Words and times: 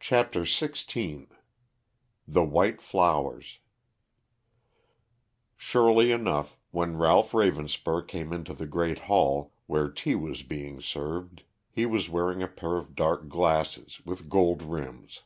CHAPTER 0.00 0.40
XVI 0.40 1.28
THE 2.26 2.42
WHITE 2.42 2.82
FLOWERS 2.82 3.60
Surely 5.56 6.10
enough, 6.10 6.58
when 6.72 6.96
Ralph 6.98 7.30
Ravenspur 7.30 8.02
came 8.08 8.32
into 8.32 8.52
the 8.52 8.66
great 8.66 8.98
hall, 8.98 9.52
where 9.66 9.88
tea 9.92 10.16
was 10.16 10.42
being 10.42 10.80
served, 10.80 11.44
he 11.70 11.86
was 11.86 12.10
wearing 12.10 12.42
a 12.42 12.48
pair 12.48 12.78
of 12.78 12.96
dark 12.96 13.28
glasses, 13.28 14.00
with 14.04 14.28
gold 14.28 14.60
rims. 14.60 15.22